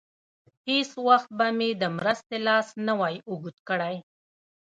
هېڅ 0.67 0.89
وخت 1.07 1.29
به 1.37 1.47
مې 1.57 1.69
د 1.81 1.83
مرستې 1.97 2.37
لاس 2.47 2.67
نه 2.85 2.93
وای 2.99 3.15
اوږد 3.29 3.57
کړی. 3.69 3.95